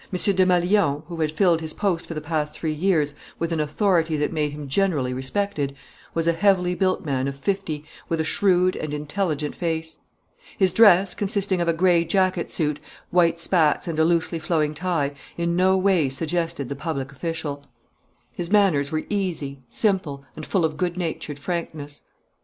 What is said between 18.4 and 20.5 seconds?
manners were easy, simple, and